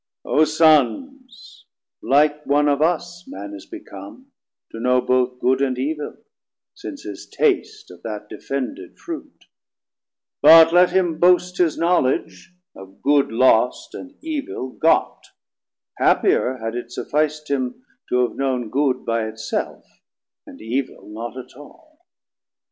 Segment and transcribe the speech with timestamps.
[0.25, 1.65] O Sons,
[2.01, 4.31] like one of us Man is become
[4.71, 6.17] To know both Good and Evil,
[6.73, 9.45] since his taste Of that defended Fruit;
[10.41, 15.23] but let him boast His knowledge of Good lost, and Evil got,
[15.99, 19.85] Happier, had it suffic'd him to have known Good by it self,
[20.47, 21.99] and Evil not at all.